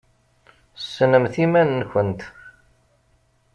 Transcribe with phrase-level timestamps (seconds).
[0.83, 2.21] Ssnemt iman-nkent!